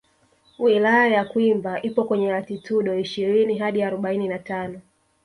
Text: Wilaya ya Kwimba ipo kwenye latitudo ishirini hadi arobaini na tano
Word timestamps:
Wilaya 0.59 1.07
ya 1.07 1.25
Kwimba 1.25 1.81
ipo 1.81 2.03
kwenye 2.03 2.31
latitudo 2.31 2.99
ishirini 2.99 3.57
hadi 3.57 3.83
arobaini 3.83 4.27
na 4.27 4.39
tano 4.39 4.81